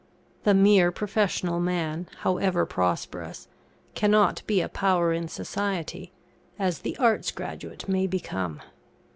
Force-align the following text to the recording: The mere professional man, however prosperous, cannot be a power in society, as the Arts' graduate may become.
The 0.45 0.55
mere 0.55 0.91
professional 0.91 1.59
man, 1.59 2.09
however 2.21 2.65
prosperous, 2.65 3.47
cannot 3.93 4.41
be 4.47 4.59
a 4.59 4.67
power 4.67 5.13
in 5.13 5.27
society, 5.27 6.11
as 6.57 6.79
the 6.79 6.97
Arts' 6.97 7.29
graduate 7.29 7.87
may 7.87 8.07
become. 8.07 8.61